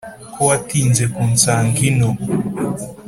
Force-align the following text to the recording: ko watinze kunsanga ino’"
ko 0.33 0.39
watinze 0.49 1.03
kunsanga 1.13 1.79
ino’" 1.89 2.09